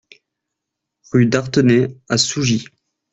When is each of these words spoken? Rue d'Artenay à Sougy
Rue 1.11 1.27
d'Artenay 1.27 1.95
à 2.09 2.17
Sougy 2.17 2.65